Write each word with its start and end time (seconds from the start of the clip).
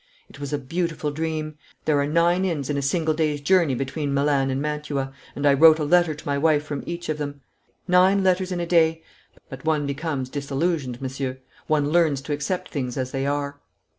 It 0.29 0.39
was 0.39 0.51
a 0.51 0.57
beautiful 0.57 1.11
dream! 1.11 1.59
There 1.85 1.99
are 1.99 2.07
nine 2.07 2.43
inns 2.43 2.71
in 2.71 2.75
a 2.75 2.81
single 2.81 3.13
day's 3.13 3.39
journey 3.39 3.75
between 3.75 4.15
Milan 4.15 4.49
and 4.49 4.59
Mantua, 4.59 5.13
and 5.35 5.45
I 5.45 5.53
wrote 5.53 5.77
a 5.77 5.83
letter 5.83 6.15
to 6.15 6.25
my 6.25 6.39
wife 6.39 6.63
from 6.63 6.81
each 6.87 7.07
of 7.07 7.19
them. 7.19 7.41
Nine 7.87 8.23
letters 8.23 8.51
in 8.51 8.59
a 8.59 8.65
day 8.65 9.03
but 9.47 9.63
one 9.63 9.85
becomes 9.85 10.29
disillusioned, 10.31 11.03
monsieur. 11.03 11.37
One 11.67 11.91
learns 11.91 12.21
to 12.23 12.33
accept 12.33 12.69
things 12.71 12.97
as 12.97 13.11
they 13.11 13.27
are.' 13.27 13.61